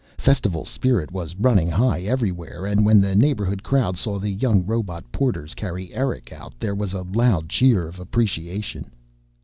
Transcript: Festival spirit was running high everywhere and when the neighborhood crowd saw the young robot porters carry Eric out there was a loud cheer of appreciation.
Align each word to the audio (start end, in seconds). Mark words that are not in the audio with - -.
Festival 0.17 0.65
spirit 0.65 1.11
was 1.11 1.35
running 1.35 1.69
high 1.69 2.01
everywhere 2.01 2.65
and 2.65 2.83
when 2.83 2.99
the 3.01 3.15
neighborhood 3.15 3.61
crowd 3.61 3.95
saw 3.97 4.17
the 4.17 4.31
young 4.31 4.65
robot 4.65 5.03
porters 5.11 5.53
carry 5.53 5.93
Eric 5.93 6.33
out 6.33 6.55
there 6.59 6.73
was 6.73 6.93
a 6.93 7.03
loud 7.03 7.47
cheer 7.49 7.87
of 7.87 7.99
appreciation. 7.99 8.89